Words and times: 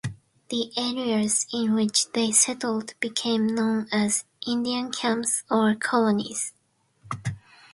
The 0.49 0.71
areas 0.75 1.45
in 1.53 1.75
which 1.75 2.11
they 2.13 2.31
settled 2.31 2.95
became 2.99 3.45
known 3.45 3.85
as 3.91 4.23
Indian 4.47 4.91
Camps 4.91 5.43
or 5.47 5.75
Colonies. 5.75 6.53